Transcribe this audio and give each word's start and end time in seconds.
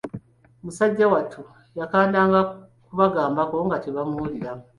Musajja 0.63 1.05
wattu 1.13 1.41
yakandanga 1.79 2.39
kubagambako, 2.87 3.57
nga 3.67 3.77
tebamuwulira. 3.83 4.51